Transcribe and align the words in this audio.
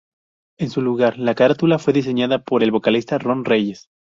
En 0.57 0.71
su 0.71 0.81
lugar, 0.81 1.19
la 1.19 1.35
carátula 1.35 1.77
fue 1.77 1.93
diseñada 1.93 2.43
por 2.43 2.63
el 2.63 2.71
vocalista 2.71 3.19
Ron 3.19 3.45
Reyes. 3.45 3.87